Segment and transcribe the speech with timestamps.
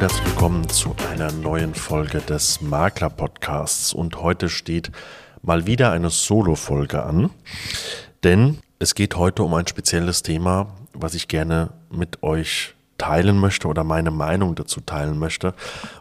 [0.00, 3.92] Und herzlich willkommen zu einer neuen Folge des Makler Podcasts.
[3.92, 4.90] Und heute steht
[5.42, 7.28] mal wieder eine Solo-Folge an,
[8.24, 13.68] denn es geht heute um ein spezielles Thema, was ich gerne mit euch teilen möchte
[13.68, 15.52] oder meine Meinung dazu teilen möchte,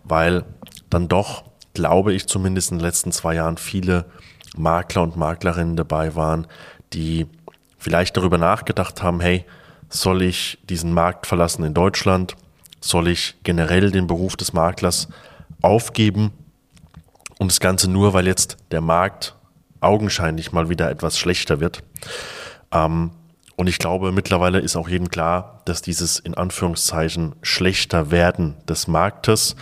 [0.05, 0.45] weil
[0.89, 1.43] dann doch,
[1.73, 4.05] glaube ich, zumindest in den letzten zwei Jahren viele
[4.55, 6.47] Makler und Maklerinnen dabei waren,
[6.93, 7.27] die
[7.77, 9.43] vielleicht darüber nachgedacht haben, hey,
[9.89, 12.38] soll ich diesen Markt verlassen in Deutschland?
[12.81, 15.09] Soll ich generell den Beruf des Maklers
[15.61, 16.31] aufgeben?
[17.38, 19.35] Und das Ganze nur, weil jetzt der Markt
[19.79, 21.83] augenscheinlich mal wieder etwas schlechter wird.
[22.71, 23.11] Ähm,
[23.55, 28.88] und ich glaube, mittlerweile ist auch jedem klar, dass dieses in Anführungszeichen schlechter werden des
[28.88, 29.55] Marktes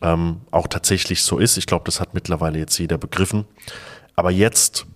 [0.00, 1.58] ähm, auch tatsächlich so ist.
[1.58, 3.44] Ich glaube, das hat mittlerweile jetzt jeder begriffen.
[4.16, 4.86] Aber jetzt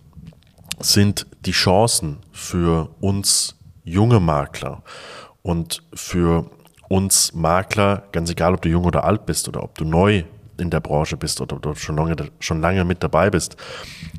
[0.81, 4.83] sind die Chancen für uns junge Makler
[5.43, 6.51] und für
[6.93, 10.25] uns Makler, ganz egal, ob du jung oder alt bist oder ob du neu
[10.59, 13.57] in der Branche bist oder ob du schon lange, schon lange mit dabei bist,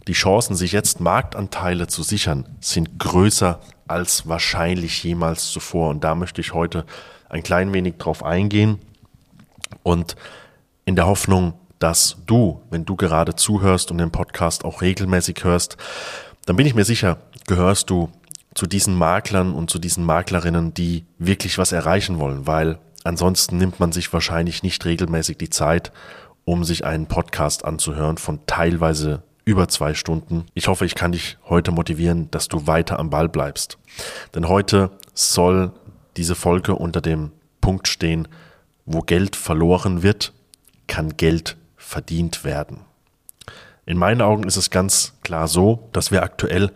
[0.07, 5.89] die Chancen, sich jetzt Marktanteile zu sichern, sind größer als wahrscheinlich jemals zuvor.
[5.89, 6.83] Und da möchte ich heute
[7.29, 8.79] ein klein wenig drauf eingehen
[9.83, 10.15] und
[10.85, 15.77] in der Hoffnung, dass du, wenn du gerade zuhörst und den Podcast auch regelmäßig hörst,
[16.47, 18.09] dann bin ich mir sicher, gehörst du
[18.55, 23.79] zu diesen Maklern und zu diesen Maklerinnen, die wirklich was erreichen wollen, weil ansonsten nimmt
[23.79, 25.91] man sich wahrscheinlich nicht regelmäßig die Zeit,
[26.45, 30.45] um sich einen Podcast anzuhören von teilweise über zwei Stunden.
[30.53, 33.77] Ich hoffe, ich kann dich heute motivieren, dass du weiter am Ball bleibst.
[34.35, 35.71] Denn heute soll
[36.17, 38.27] diese Folge unter dem Punkt stehen,
[38.85, 40.33] wo Geld verloren wird,
[40.87, 42.81] kann Geld verdient werden.
[43.85, 46.71] In meinen Augen ist es ganz klar so, dass wir aktuell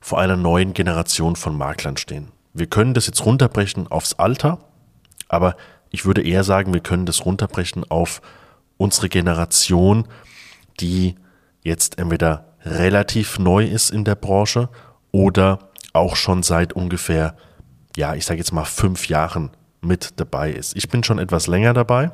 [0.00, 2.28] vor einer neuen Generation von Maklern stehen.
[2.52, 4.58] Wir können das jetzt runterbrechen aufs Alter,
[5.28, 5.56] aber
[5.90, 8.20] ich würde eher sagen, wir können das runterbrechen auf
[8.76, 10.06] unsere Generation,
[10.80, 11.16] die
[11.62, 14.68] jetzt entweder relativ neu ist in der Branche
[15.10, 17.36] oder auch schon seit ungefähr,
[17.96, 19.50] ja, ich sage jetzt mal fünf Jahren
[19.80, 20.76] mit dabei ist.
[20.76, 22.10] Ich bin schon etwas länger dabei.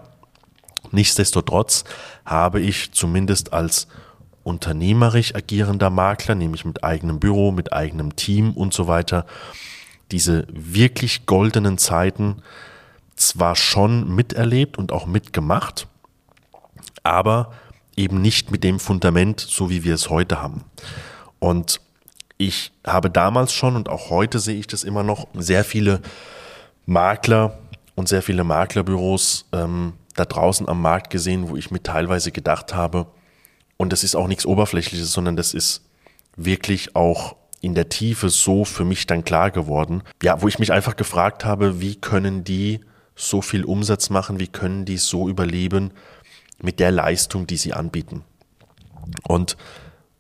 [0.91, 1.84] Nichtsdestotrotz
[2.25, 3.89] habe ich zumindest als
[4.44, 9.27] unternehmerisch agierender Makler, nämlich mit eigenem Büro, mit eigenem Team und so weiter,
[10.12, 12.43] diese wirklich goldenen Zeiten
[13.16, 15.88] zwar schon miterlebt und auch mitgemacht,
[17.03, 17.53] aber
[17.97, 20.65] eben nicht mit dem Fundament, so wie wir es heute haben.
[21.38, 21.81] Und
[22.37, 26.00] ich habe damals schon und auch heute sehe ich das immer noch sehr viele
[26.87, 27.59] Makler
[27.94, 32.75] und sehr viele Maklerbüros ähm, da draußen am Markt gesehen, wo ich mir teilweise gedacht
[32.75, 33.06] habe,
[33.77, 35.83] und das ist auch nichts Oberflächliches, sondern das ist
[36.37, 40.03] wirklich auch in der Tiefe so für mich dann klar geworden.
[40.23, 42.81] Ja, wo ich mich einfach gefragt habe, wie können die
[43.17, 45.93] so viel Umsatz machen, wie können die so überleben
[46.61, 48.25] mit der Leistung, die sie anbieten.
[49.23, 49.57] Und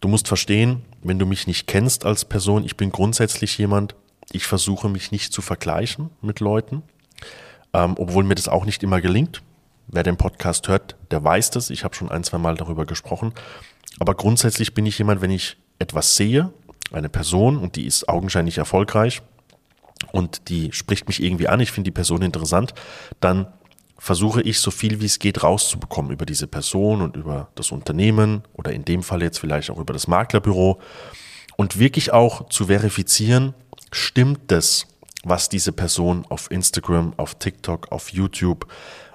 [0.00, 3.94] du musst verstehen, wenn du mich nicht kennst als Person, ich bin grundsätzlich jemand,
[4.32, 6.82] ich versuche mich nicht zu vergleichen mit Leuten,
[7.72, 9.42] ähm, obwohl mir das auch nicht immer gelingt.
[9.86, 11.70] Wer den Podcast hört, der weiß das.
[11.70, 13.32] Ich habe schon ein, zwei Mal darüber gesprochen.
[13.98, 16.52] Aber grundsätzlich bin ich jemand, wenn ich etwas sehe,
[16.92, 19.22] eine Person und die ist augenscheinlich erfolgreich
[20.12, 22.74] und die spricht mich irgendwie an, ich finde die Person interessant,
[23.20, 23.46] dann
[23.98, 28.42] versuche ich so viel wie es geht rauszubekommen über diese Person und über das Unternehmen
[28.52, 30.80] oder in dem Fall jetzt vielleicht auch über das Maklerbüro
[31.56, 33.54] und wirklich auch zu verifizieren,
[33.92, 34.86] stimmt das,
[35.24, 38.66] was diese Person auf Instagram, auf TikTok, auf YouTube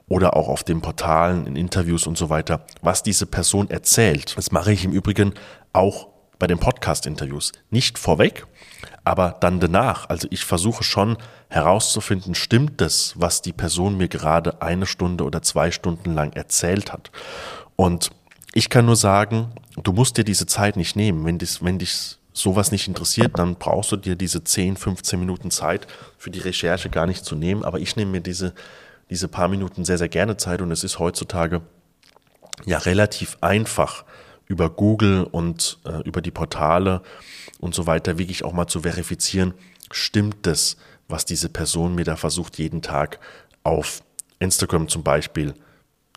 [0.09, 4.35] oder auch auf den Portalen, in Interviews und so weiter, was diese Person erzählt.
[4.35, 5.33] Das mache ich im Übrigen
[5.71, 6.07] auch
[6.39, 7.51] bei den Podcast-Interviews.
[7.69, 8.47] Nicht vorweg,
[9.03, 10.09] aber dann danach.
[10.09, 11.17] Also ich versuche schon
[11.49, 16.91] herauszufinden, stimmt das, was die Person mir gerade eine Stunde oder zwei Stunden lang erzählt
[16.91, 17.11] hat.
[17.75, 18.09] Und
[18.53, 19.53] ich kann nur sagen,
[19.83, 21.25] du musst dir diese Zeit nicht nehmen.
[21.25, 25.51] Wenn dich, wenn dich sowas nicht interessiert, dann brauchst du dir diese 10, 15 Minuten
[25.51, 27.63] Zeit für die Recherche gar nicht zu nehmen.
[27.63, 28.53] Aber ich nehme mir diese
[29.09, 31.61] diese paar Minuten sehr, sehr gerne Zeit und es ist heutzutage
[32.65, 34.05] ja relativ einfach
[34.45, 37.01] über Google und äh, über die Portale
[37.59, 39.53] und so weiter wirklich auch mal zu verifizieren,
[39.91, 40.77] stimmt das,
[41.07, 43.19] was diese Person mir da versucht jeden Tag
[43.63, 44.01] auf
[44.39, 45.53] Instagram zum Beispiel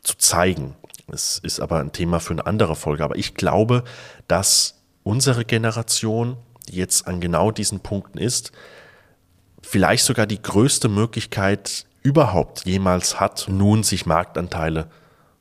[0.03, 0.75] zu zeigen.
[1.07, 3.03] Es ist aber ein Thema für eine andere Folge.
[3.03, 3.83] Aber ich glaube,
[4.27, 6.37] dass unsere Generation,
[6.69, 8.51] die jetzt an genau diesen Punkten ist,
[9.61, 14.89] vielleicht sogar die größte Möglichkeit überhaupt jemals hat, nun sich Marktanteile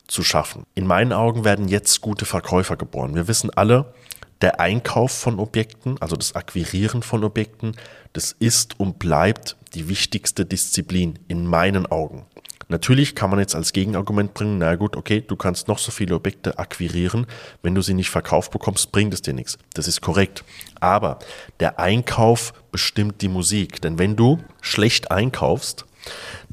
[0.07, 0.65] zu schaffen.
[0.75, 3.15] In meinen Augen werden jetzt gute Verkäufer geboren.
[3.15, 3.93] Wir wissen alle,
[4.41, 7.77] der Einkauf von Objekten, also das Akquirieren von Objekten,
[8.13, 12.27] das ist und bleibt die wichtigste Disziplin in meinen Augen.
[12.69, 16.15] Natürlich kann man jetzt als Gegenargument bringen, na gut, okay, du kannst noch so viele
[16.15, 17.27] Objekte akquirieren,
[17.63, 19.59] wenn du sie nicht verkauft bekommst, bringt es dir nichts.
[19.75, 20.43] Das ist korrekt.
[20.81, 21.19] Aber
[21.61, 23.83] der Einkauf bestimmt die Musik.
[23.83, 25.85] Denn wenn du schlecht einkaufst,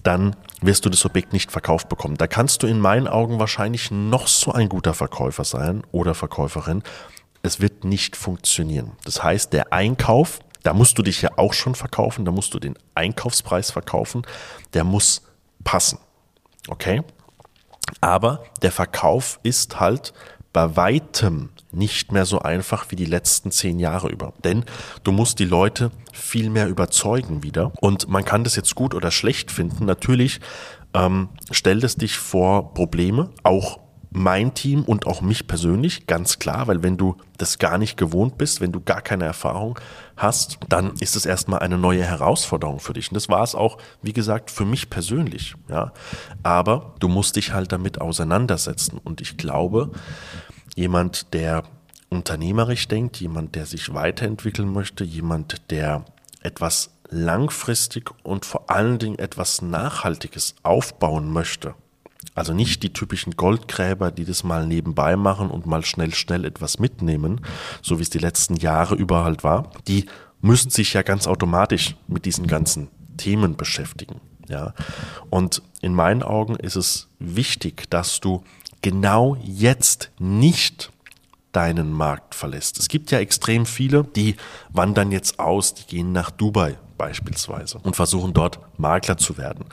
[0.03, 2.17] dann wirst du das Objekt nicht verkauft bekommen.
[2.17, 6.83] Da kannst du in meinen Augen wahrscheinlich noch so ein guter Verkäufer sein oder Verkäuferin.
[7.41, 8.91] Es wird nicht funktionieren.
[9.05, 12.59] Das heißt, der Einkauf, da musst du dich ja auch schon verkaufen, da musst du
[12.59, 14.23] den Einkaufspreis verkaufen,
[14.73, 15.21] der muss
[15.63, 15.99] passen.
[16.67, 17.01] Okay?
[18.01, 20.13] Aber der Verkauf ist halt
[20.53, 24.33] bei weitem nicht mehr so einfach wie die letzten zehn Jahre über.
[24.43, 24.65] Denn
[25.03, 27.71] du musst die Leute viel mehr überzeugen wieder.
[27.79, 29.85] Und man kann das jetzt gut oder schlecht finden.
[29.85, 30.39] Natürlich
[30.93, 33.79] ähm, stellt es dich vor Probleme, auch
[34.11, 38.37] mein Team und auch mich persönlich, ganz klar, weil wenn du das gar nicht gewohnt
[38.37, 39.79] bist, wenn du gar keine Erfahrung
[40.17, 43.09] hast, dann ist es erstmal eine neue Herausforderung für dich.
[43.09, 45.93] Und das war es auch, wie gesagt, für mich persönlich, ja.
[46.41, 48.97] Aber du musst dich halt damit auseinandersetzen.
[48.97, 49.91] Und ich glaube,
[50.75, 51.63] jemand, der
[52.09, 56.05] unternehmerisch denkt, jemand, der sich weiterentwickeln möchte, jemand, der
[56.41, 61.75] etwas langfristig und vor allen Dingen etwas Nachhaltiges aufbauen möchte.
[62.35, 66.79] Also nicht die typischen Goldgräber, die das mal nebenbei machen und mal schnell, schnell etwas
[66.79, 67.41] mitnehmen,
[67.81, 69.71] so wie es die letzten Jahre überall war.
[69.87, 70.05] Die
[70.41, 74.21] müssen sich ja ganz automatisch mit diesen ganzen Themen beschäftigen.
[74.47, 74.73] Ja.
[75.29, 78.43] Und in meinen Augen ist es wichtig, dass du
[78.81, 80.91] genau jetzt nicht
[81.51, 82.77] deinen Markt verlässt.
[82.77, 84.35] Es gibt ja extrem viele, die
[84.69, 89.65] wandern jetzt aus, die gehen nach Dubai beispielsweise und versuchen dort Makler zu werden.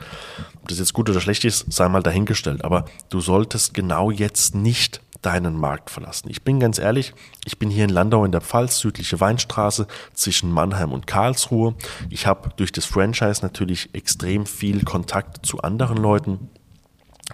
[0.61, 4.55] Ob das jetzt gut oder schlecht ist, sei mal dahingestellt, aber du solltest genau jetzt
[4.55, 6.29] nicht deinen Markt verlassen.
[6.29, 7.13] Ich bin ganz ehrlich,
[7.45, 11.75] ich bin hier in Landau in der Pfalz, südliche Weinstraße zwischen Mannheim und Karlsruhe.
[12.09, 16.49] Ich habe durch das Franchise natürlich extrem viel Kontakt zu anderen Leuten,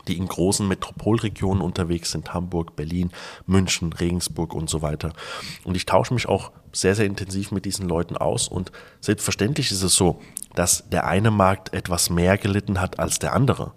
[0.08, 3.12] die in großen Metropolregionen unterwegs sind, Hamburg, Berlin,
[3.46, 5.14] München, Regensburg und so weiter.
[5.64, 9.84] Und ich tausche mich auch sehr, sehr intensiv mit diesen Leuten aus und selbstverständlich ist
[9.84, 10.22] es so,
[10.56, 13.74] dass der eine Markt etwas mehr gelitten hat als der andere.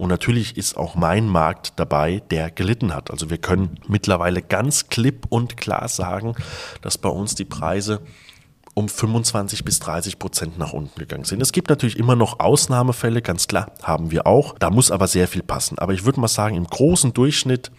[0.00, 3.10] Und natürlich ist auch mein Markt dabei, der gelitten hat.
[3.10, 6.34] Also wir können mittlerweile ganz klipp und klar sagen,
[6.80, 8.00] dass bei uns die Preise
[8.74, 11.42] um 25 bis 30 Prozent nach unten gegangen sind.
[11.42, 14.56] Es gibt natürlich immer noch Ausnahmefälle, ganz klar, haben wir auch.
[14.58, 15.78] Da muss aber sehr viel passen.
[15.78, 17.70] Aber ich würde mal sagen, im großen Durchschnitt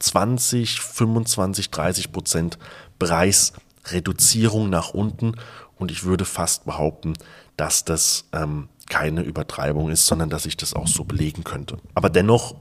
[0.00, 2.58] 20, 25, 30 Prozent
[2.98, 5.36] Preisreduzierung nach unten.
[5.78, 7.14] Und ich würde fast behaupten,
[7.56, 11.78] dass das ähm, keine Übertreibung ist, sondern dass ich das auch so belegen könnte.
[11.94, 12.56] Aber dennoch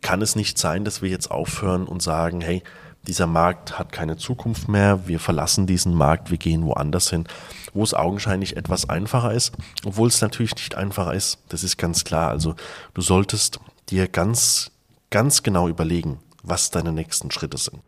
[0.00, 2.62] kann es nicht sein, dass wir jetzt aufhören und sagen, hey,
[3.06, 7.26] dieser Markt hat keine Zukunft mehr, wir verlassen diesen Markt, wir gehen woanders hin,
[7.74, 9.52] wo es augenscheinlich etwas einfacher ist,
[9.84, 12.30] obwohl es natürlich nicht einfacher ist, das ist ganz klar.
[12.30, 12.54] Also
[12.94, 13.58] du solltest
[13.88, 14.70] dir ganz,
[15.10, 17.80] ganz genau überlegen, was deine nächsten Schritte sind.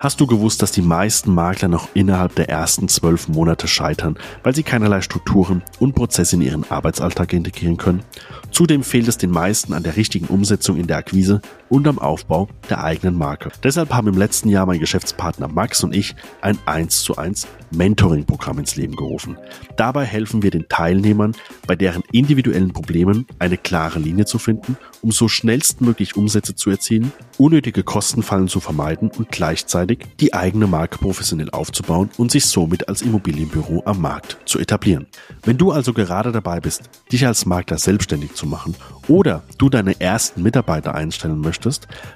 [0.00, 4.54] Hast du gewusst, dass die meisten Makler noch innerhalb der ersten zwölf Monate scheitern, weil
[4.54, 8.04] sie keinerlei Strukturen und Prozesse in ihren Arbeitsalltag integrieren können?
[8.52, 12.48] Zudem fehlt es den meisten an der richtigen Umsetzung in der Akquise und am Aufbau
[12.70, 13.50] der eigenen Marke.
[13.62, 18.58] Deshalb haben im letzten Jahr mein Geschäftspartner Max und ich ein 1 zu 1 Mentoring-Programm
[18.58, 19.36] ins Leben gerufen.
[19.76, 21.34] Dabei helfen wir den Teilnehmern,
[21.66, 27.12] bei deren individuellen Problemen eine klare Linie zu finden, um so schnellstmöglich Umsätze zu erzielen,
[27.36, 33.02] unnötige Kostenfallen zu vermeiden und gleichzeitig die eigene Marke professionell aufzubauen und sich somit als
[33.02, 35.06] Immobilienbüro am Markt zu etablieren.
[35.44, 38.74] Wenn du also gerade dabei bist, dich als Makler selbstständig zu machen
[39.08, 41.57] oder du deine ersten Mitarbeiter einstellen möchtest,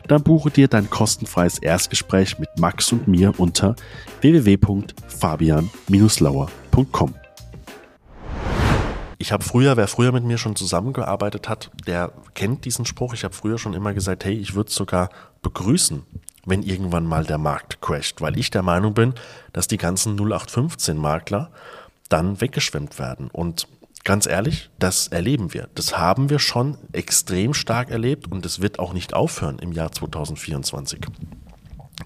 [0.06, 3.75] dann buche dir dein kostenfreies Erstgespräch mit Max und mir unter
[4.20, 7.14] www.fabian-lauer.com.
[9.22, 13.14] Ich habe früher, wer früher mit mir schon zusammengearbeitet hat, der kennt diesen Spruch.
[13.14, 15.11] Ich habe früher schon immer gesagt, hey, ich würde es sogar
[15.42, 16.02] begrüßen,
[16.44, 19.14] wenn irgendwann mal der Markt crasht, weil ich der Meinung bin,
[19.52, 21.52] dass die ganzen 0815 Makler
[22.08, 23.30] dann weggeschwemmt werden.
[23.32, 23.68] Und
[24.04, 25.68] Ganz ehrlich, das erleben wir.
[25.75, 29.92] Das haben wir schon extrem stark erlebt und es wird auch nicht aufhören im Jahr
[29.92, 31.00] 2024.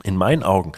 [0.03, 0.73] In meinen Augen,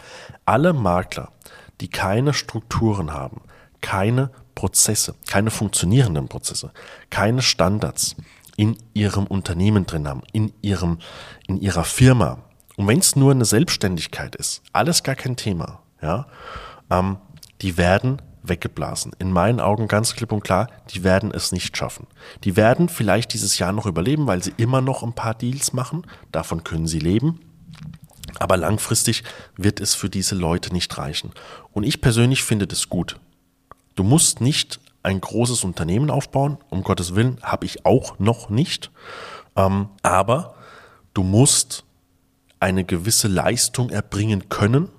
[0.45, 1.33] alle Makler,
[1.81, 3.41] die keine Strukturen haben,
[3.81, 6.71] keine Prozesse, keine funktionierenden Prozesse,
[7.09, 8.15] keine Standards
[8.55, 10.99] in ihrem Unternehmen drin haben, in, ihrem,
[11.47, 12.39] in ihrer Firma.
[12.77, 16.27] Und wenn es nur eine Selbstständigkeit ist, alles gar kein Thema, ja,
[16.89, 17.17] ähm,
[17.61, 19.11] die werden weggeblasen.
[19.19, 22.07] In meinen Augen ganz klipp und klar, die werden es nicht schaffen.
[22.43, 26.05] Die werden vielleicht dieses Jahr noch überleben, weil sie immer noch ein paar Deals machen.
[26.31, 27.39] Davon können sie leben.
[28.39, 29.23] Aber langfristig
[29.57, 31.31] wird es für diese Leute nicht reichen.
[31.73, 33.19] Und ich persönlich finde das gut.
[33.95, 38.91] Du musst nicht ein großes Unternehmen aufbauen, um Gottes Willen, habe ich auch noch nicht.
[39.55, 40.55] Ähm, aber
[41.13, 41.83] du musst
[42.59, 44.89] eine gewisse Leistung erbringen können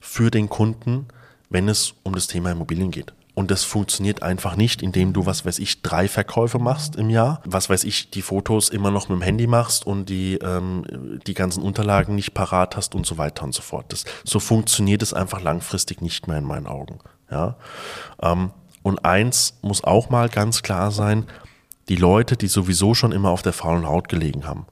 [0.00, 1.06] für den Kunden,
[1.52, 3.12] wenn es um das Thema Immobilien geht.
[3.34, 7.40] Und das funktioniert einfach nicht, indem du, was weiß ich, drei Verkäufe machst im Jahr,
[7.46, 11.32] was weiß ich, die Fotos immer noch mit dem Handy machst und die, ähm, die
[11.32, 13.86] ganzen Unterlagen nicht parat hast und so weiter und so fort.
[13.88, 16.98] Das, so funktioniert es einfach langfristig nicht mehr in meinen Augen.
[17.30, 17.56] Ja?
[18.20, 18.50] Ähm,
[18.82, 21.26] und eins muss auch mal ganz klar sein,
[21.88, 24.66] die Leute, die sowieso schon immer auf der faulen Haut gelegen haben,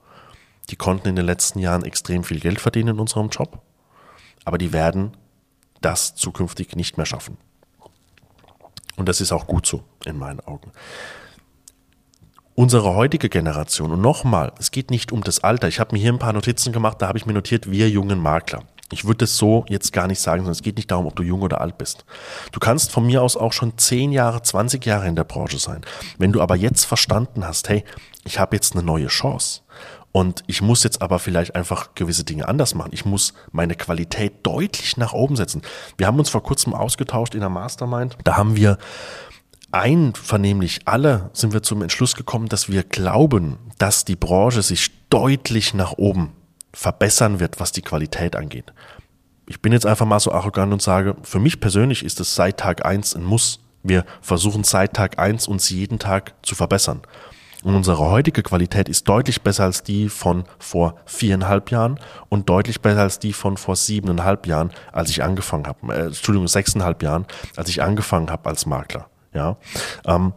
[0.69, 3.63] die konnten in den letzten Jahren extrem viel Geld verdienen in unserem Job,
[4.45, 5.17] aber die werden
[5.81, 7.37] das zukünftig nicht mehr schaffen.
[8.97, 10.73] Und das ist auch gut so in meinen Augen.
[12.55, 15.69] Unsere heutige Generation, und nochmal, es geht nicht um das Alter.
[15.69, 18.21] Ich habe mir hier ein paar Notizen gemacht, da habe ich mir notiert, wir jungen
[18.21, 18.65] Makler.
[18.93, 21.23] Ich würde es so jetzt gar nicht sagen, sondern es geht nicht darum, ob du
[21.23, 22.05] jung oder alt bist.
[22.53, 25.83] Du kannst von mir aus auch schon 10 Jahre, 20 Jahre in der Branche sein.
[26.19, 27.85] Wenn du aber jetzt verstanden hast, hey,
[28.25, 29.63] ich habe jetzt eine neue Chance
[30.13, 32.91] und ich muss jetzt aber vielleicht einfach gewisse Dinge anders machen.
[32.93, 35.63] Ich muss meine Qualität deutlich nach oben setzen.
[35.99, 38.17] Wir haben uns vor kurzem ausgetauscht in der Mastermind.
[38.25, 38.79] Da haben wir
[39.73, 45.75] einvernehmlich alle sind wir zum Entschluss gekommen, dass wir glauben, dass die Branche sich deutlich
[45.75, 46.33] nach oben
[46.73, 48.73] verbessern wird, was die Qualität angeht.
[49.47, 52.59] Ich bin jetzt einfach mal so arrogant und sage, für mich persönlich ist es seit
[52.59, 53.61] Tag eins ein Muss.
[53.83, 57.03] Wir versuchen seit Tag eins uns jeden Tag zu verbessern.
[57.63, 62.81] Und unsere heutige Qualität ist deutlich besser als die von vor viereinhalb Jahren und deutlich
[62.81, 67.27] besser als die von vor siebeneinhalb Jahren, als ich angefangen habe, äh, Entschuldigung, sechseinhalb Jahren,
[67.57, 69.09] als ich angefangen habe als Makler.
[69.35, 69.59] Ja,
[70.07, 70.33] ähm,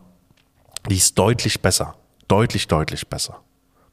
[0.90, 1.96] die ist deutlich besser,
[2.28, 3.40] deutlich, deutlich besser.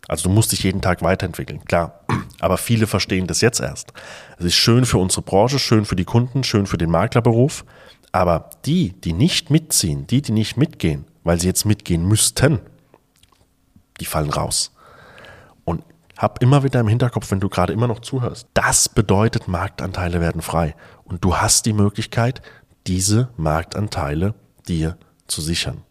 [0.08, 2.00] Also du musst dich jeden Tag weiterentwickeln, klar.
[2.40, 3.92] Aber viele verstehen das jetzt erst.
[4.38, 7.64] Es ist schön für unsere Branche, schön für die Kunden, schön für den Maklerberuf.
[8.10, 12.58] Aber die, die nicht mitziehen, die, die nicht mitgehen, weil sie jetzt mitgehen müssten,
[14.00, 14.72] die fallen raus.
[15.64, 15.84] Und
[16.16, 20.42] hab immer wieder im Hinterkopf, wenn du gerade immer noch zuhörst, das bedeutet, Marktanteile werden
[20.42, 20.74] frei.
[21.04, 22.42] Und du hast die Möglichkeit,
[22.86, 24.34] diese Marktanteile
[24.68, 25.82] dir zu sichern.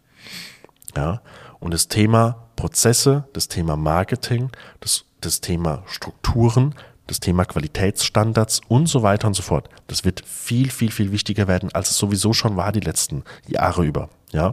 [0.96, 1.22] Ja,
[1.60, 4.50] und das Thema Prozesse, das Thema Marketing,
[4.80, 6.76] das, das Thema Strukturen,
[7.08, 9.70] das Thema Qualitätsstandards und so weiter und so fort.
[9.88, 13.86] Das wird viel, viel, viel wichtiger werden, als es sowieso schon war die letzten Jahre
[13.86, 14.10] über.
[14.32, 14.52] Ja,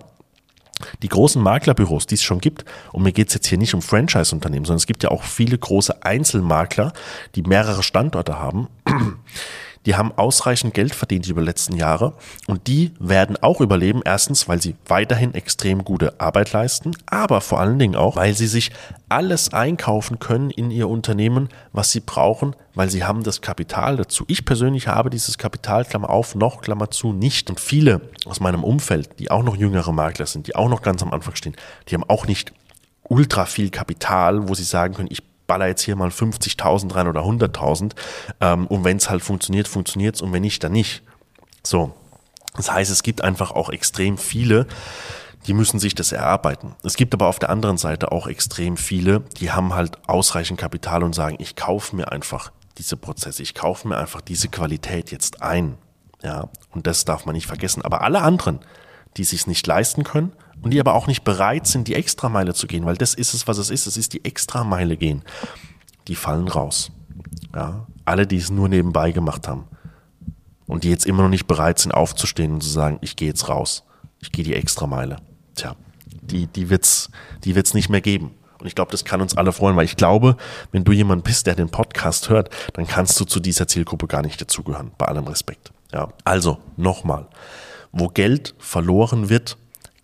[1.02, 3.82] die großen Maklerbüros, die es schon gibt, und mir geht es jetzt hier nicht um
[3.82, 6.92] Franchise-Unternehmen, sondern es gibt ja auch viele große Einzelmakler,
[7.34, 8.68] die mehrere Standorte haben,
[9.86, 12.14] die haben ausreichend Geld verdient über die letzten Jahre
[12.46, 14.02] und die werden auch überleben.
[14.04, 18.48] Erstens, weil sie weiterhin extrem gute Arbeit leisten, aber vor allen Dingen auch, weil sie
[18.48, 18.72] sich
[19.08, 24.24] alles einkaufen können in ihr Unternehmen, was sie brauchen, weil sie haben das Kapital dazu.
[24.26, 27.48] Ich persönlich habe dieses Kapital, Klammer auf, noch, Klammer zu, nicht.
[27.48, 31.02] Und viele aus meinem Umfeld, die auch noch jüngere Makler sind, die auch noch ganz
[31.02, 31.56] am Anfang stehen,
[31.88, 32.52] die haben auch nicht
[33.04, 37.22] ultra viel Kapital, wo sie sagen können, ich baller jetzt hier mal 50.000 rein oder
[37.22, 37.92] 100.000
[38.40, 41.02] ähm, und wenn es halt funktioniert, funktioniert es und wenn nicht, dann nicht.
[41.62, 41.94] So,
[42.56, 44.66] das heißt, es gibt einfach auch extrem viele,
[45.46, 46.74] die müssen sich das erarbeiten.
[46.82, 51.02] Es gibt aber auf der anderen Seite auch extrem viele, die haben halt ausreichend Kapital
[51.02, 55.42] und sagen, ich kaufe mir einfach diese Prozesse, ich kaufe mir einfach diese Qualität jetzt
[55.42, 55.78] ein.
[56.22, 57.82] Ja, und das darf man nicht vergessen.
[57.82, 58.60] Aber alle anderen,
[59.16, 60.32] die sich nicht leisten können
[60.62, 63.46] und die aber auch nicht bereit sind, die Extrameile zu gehen, weil das ist es,
[63.46, 63.86] was es ist.
[63.86, 65.22] Es ist die Extrameile gehen.
[66.08, 66.90] Die fallen raus.
[67.54, 69.64] Ja, alle, die es nur nebenbei gemacht haben
[70.66, 73.48] und die jetzt immer noch nicht bereit sind, aufzustehen und zu sagen, ich gehe jetzt
[73.48, 73.84] raus,
[74.20, 75.16] ich gehe die Extrameile.
[75.54, 77.10] Tja, die, die wird's,
[77.44, 78.32] die wird's nicht mehr geben.
[78.58, 80.36] Und ich glaube, das kann uns alle freuen, weil ich glaube,
[80.72, 84.22] wenn du jemand bist, der den Podcast hört, dann kannst du zu dieser Zielgruppe gar
[84.22, 85.72] nicht dazugehören, bei allem Respekt.
[85.92, 87.28] Ja, also nochmal.
[87.92, 89.56] Wo Geld verloren wird,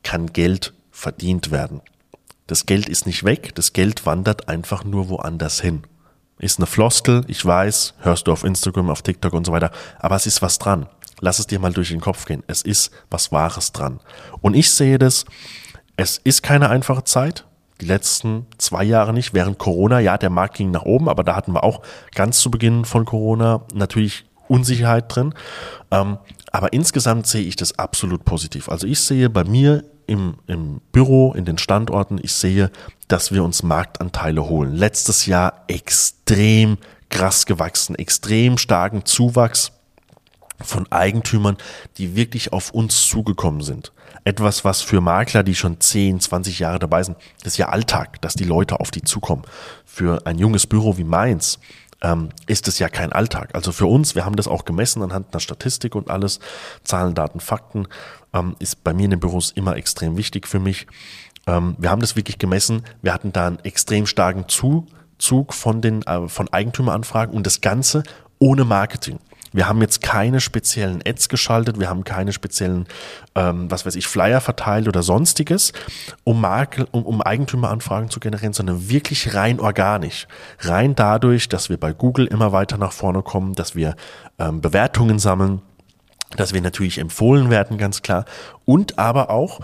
[0.02, 1.80] kann Geld verdient werden.
[2.46, 5.84] Das Geld ist nicht weg, das Geld wandert einfach nur woanders hin.
[6.38, 10.16] Ist eine Floskel, ich weiß, hörst du auf Instagram, auf TikTok und so weiter, aber
[10.16, 10.88] es ist was dran.
[11.20, 12.42] Lass es dir mal durch den Kopf gehen.
[12.48, 14.00] Es ist was Wahres dran.
[14.40, 15.24] Und ich sehe das,
[15.96, 17.44] es ist keine einfache Zeit.
[17.80, 19.32] Die letzten zwei Jahre nicht.
[19.32, 21.82] Während Corona, ja, der Markt ging nach oben, aber da hatten wir auch
[22.12, 25.32] ganz zu Beginn von Corona natürlich Unsicherheit drin.
[25.92, 26.18] Ähm,
[26.50, 28.68] aber insgesamt sehe ich das absolut positiv.
[28.68, 32.70] Also ich sehe bei mir im, im Büro, in den Standorten, ich sehe,
[33.08, 34.74] dass wir uns Marktanteile holen.
[34.74, 36.78] Letztes Jahr extrem
[37.08, 39.72] krass gewachsen, extrem starken Zuwachs
[40.60, 41.56] von Eigentümern,
[41.98, 43.92] die wirklich auf uns zugekommen sind.
[44.24, 48.34] Etwas, was für Makler, die schon 10, 20 Jahre dabei sind, ist ja Alltag, dass
[48.34, 49.42] die Leute auf die zukommen.
[49.84, 51.58] Für ein junges Büro wie meins
[52.02, 53.50] ähm, ist es ja kein Alltag.
[53.54, 56.40] Also für uns, wir haben das auch gemessen anhand einer Statistik und alles,
[56.84, 57.86] Zahlen, Daten, Fakten,
[58.34, 60.86] ähm, ist bei mir in den Büros immer extrem wichtig für mich.
[61.46, 62.82] Ähm, wir haben das wirklich gemessen.
[63.00, 68.02] Wir hatten da einen extrem starken Zuzug von den äh, von Eigentümeranfragen und das Ganze
[68.38, 69.18] ohne Marketing.
[69.52, 72.86] Wir haben jetzt keine speziellen Ads geschaltet, wir haben keine speziellen,
[73.34, 75.72] ähm, was weiß ich, Flyer verteilt oder sonstiges,
[76.24, 80.26] um, Marke, um, um Eigentümeranfragen zu generieren, sondern wirklich rein organisch.
[80.60, 83.96] Rein dadurch, dass wir bei Google immer weiter nach vorne kommen, dass wir
[84.38, 85.62] ähm, Bewertungen sammeln,
[86.36, 88.24] dass wir natürlich empfohlen werden, ganz klar.
[88.64, 89.60] Und aber auch,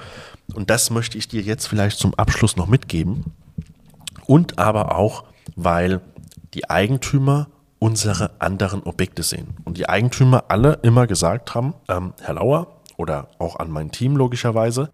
[0.55, 3.33] und das möchte ich dir jetzt vielleicht zum Abschluss noch mitgeben,
[4.29, 5.25] und aber auch,
[5.57, 6.03] weil
[6.53, 9.57] die Eigentümer unsere anderen Objekte sehen.
[9.65, 14.17] Und die Eigentümer alle immer gesagt haben, ähm, Herr Lauer oder auch an mein Team
[14.17, 14.91] logischerweise,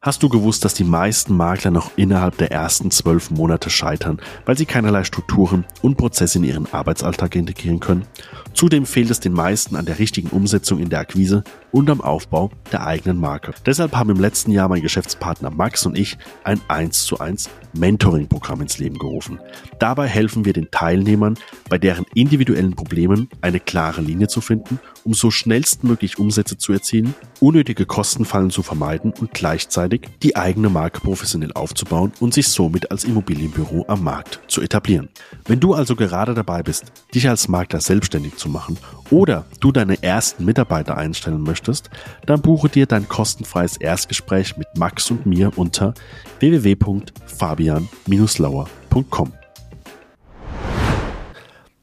[0.00, 4.56] Hast du gewusst, dass die meisten Makler noch innerhalb der ersten zwölf Monate scheitern, weil
[4.56, 8.06] sie keinerlei Strukturen und Prozesse in ihren Arbeitsalltag integrieren können?
[8.54, 12.50] Zudem fehlt es den meisten an der richtigen Umsetzung in der Akquise und am Aufbau
[12.70, 13.52] der eigenen Marke.
[13.66, 18.62] Deshalb haben im letzten Jahr mein Geschäftspartner Max und ich ein 1 zu 1 Mentoring-Programm
[18.62, 19.40] ins Leben gerufen.
[19.78, 21.38] Dabei helfen wir den Teilnehmern,
[21.68, 24.78] bei deren individuellen Problemen eine klare Linie zu finden,
[25.08, 31.00] um so schnellstmöglich Umsätze zu erzielen, unnötige Kostenfallen zu vermeiden und gleichzeitig die eigene Marke
[31.00, 35.08] professionell aufzubauen und sich somit als Immobilienbüro am Markt zu etablieren.
[35.46, 38.76] Wenn du also gerade dabei bist, dich als Makler selbstständig zu machen
[39.08, 41.88] oder du deine ersten Mitarbeiter einstellen möchtest,
[42.26, 45.94] dann buche dir dein kostenfreies Erstgespräch mit Max und mir unter
[46.40, 49.32] www.fabian-lauer.com.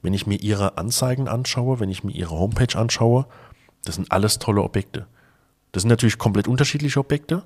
[0.05, 3.25] Wenn ich mir ihre Anzeigen anschaue, wenn ich mir ihre Homepage anschaue,
[3.85, 5.07] das sind alles tolle Objekte.
[5.71, 7.41] Das sind natürlich komplett unterschiedliche Objekte,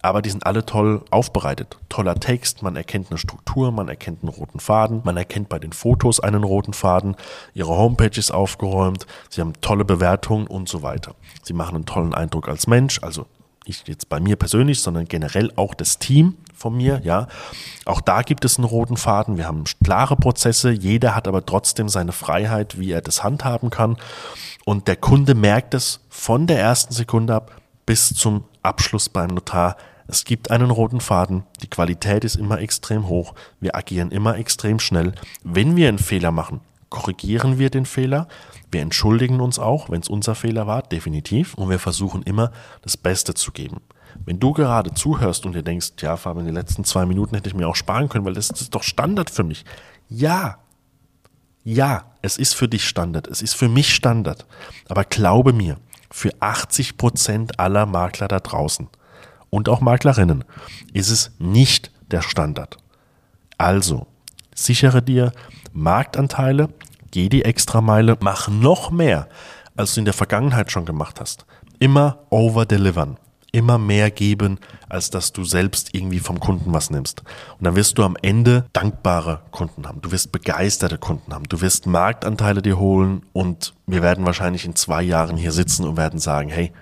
[0.00, 1.76] aber die sind alle toll aufbereitet.
[1.88, 5.72] Toller Text, man erkennt eine Struktur, man erkennt einen roten Faden, man erkennt bei den
[5.72, 7.16] Fotos einen roten Faden,
[7.52, 11.16] ihre Homepage ist aufgeräumt, sie haben tolle Bewertungen und so weiter.
[11.42, 13.26] Sie machen einen tollen Eindruck als Mensch, also
[13.68, 17.28] nicht jetzt bei mir persönlich, sondern generell auch das Team von mir, ja.
[17.84, 19.36] Auch da gibt es einen roten Faden.
[19.36, 20.70] Wir haben klare Prozesse.
[20.70, 23.96] Jeder hat aber trotzdem seine Freiheit, wie er das handhaben kann.
[24.64, 29.76] Und der Kunde merkt es von der ersten Sekunde ab bis zum Abschluss beim Notar.
[30.08, 31.44] Es gibt einen roten Faden.
[31.62, 33.34] Die Qualität ist immer extrem hoch.
[33.60, 35.12] Wir agieren immer extrem schnell.
[35.44, 38.28] Wenn wir einen Fehler machen, korrigieren wir den Fehler.
[38.70, 41.54] Wir entschuldigen uns auch, wenn es unser Fehler war, definitiv.
[41.54, 43.80] Und wir versuchen immer, das Beste zu geben.
[44.24, 47.54] Wenn du gerade zuhörst und dir denkst, ja, Fabian, die letzten zwei Minuten hätte ich
[47.54, 49.64] mir auch sparen können, weil das ist doch Standard für mich.
[50.08, 50.58] Ja,
[51.64, 54.46] ja, es ist für dich Standard, es ist für mich Standard.
[54.88, 55.76] Aber glaube mir,
[56.10, 58.88] für 80 Prozent aller Makler da draußen
[59.50, 60.44] und auch Maklerinnen
[60.92, 62.78] ist es nicht der Standard.
[63.58, 64.06] Also,
[64.64, 65.32] sichere dir
[65.72, 66.68] Marktanteile,
[67.10, 69.28] geh die Extrameile, mach noch mehr,
[69.76, 71.46] als du in der Vergangenheit schon gemacht hast.
[71.78, 73.18] Immer over-delivern
[73.52, 77.22] immer mehr geben, als dass du selbst irgendwie vom Kunden was nimmst.
[77.58, 80.00] Und dann wirst du am Ende dankbare Kunden haben.
[80.02, 81.44] Du wirst begeisterte Kunden haben.
[81.48, 85.96] Du wirst Marktanteile dir holen und wir werden wahrscheinlich in zwei Jahren hier sitzen und
[85.96, 86.72] werden sagen, hey,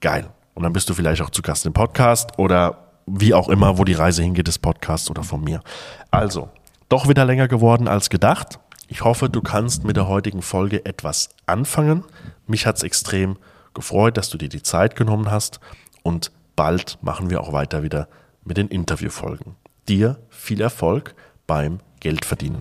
[0.00, 0.28] geil.
[0.54, 3.84] Und dann bist du vielleicht auch zu Gast im Podcast oder wie auch immer, wo
[3.84, 5.62] die Reise hingeht des Podcasts oder von mir.
[6.10, 6.50] Also,
[6.88, 8.58] doch wieder länger geworden als gedacht.
[8.88, 12.04] Ich hoffe, du kannst mit der heutigen Folge etwas anfangen.
[12.46, 13.36] Mich hat's extrem
[13.74, 15.60] gefreut, dass du dir die Zeit genommen hast
[16.02, 18.08] und bald machen wir auch weiter wieder
[18.44, 19.56] mit den Interviewfolgen.
[19.88, 21.14] Dir viel Erfolg
[21.46, 22.60] beim Geldverdienen.